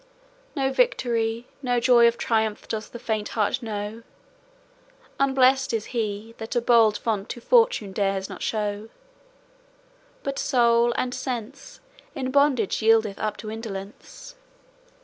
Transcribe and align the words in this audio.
No 0.55 0.73
victory, 0.73 1.45
No 1.61 1.79
joy 1.79 2.07
of 2.07 2.17
triumph 2.17 2.67
doth 2.67 2.91
the 2.91 2.97
faint 2.97 3.29
heart 3.37 3.61
know; 3.61 4.01
Unblest 5.19 5.73
is 5.73 5.85
he 5.93 6.33
That 6.39 6.55
a 6.55 6.59
bold 6.59 6.97
front 6.97 7.29
to 7.29 7.39
Fortune 7.39 7.91
dares 7.91 8.27
not 8.27 8.41
show, 8.41 8.89
But 10.23 10.39
soul 10.39 10.91
and 10.95 11.13
sense 11.13 11.81
In 12.15 12.31
bondage 12.31 12.81
yieldeth 12.81 13.19
up 13.19 13.37
to 13.37 13.51
indolence. 13.51 14.33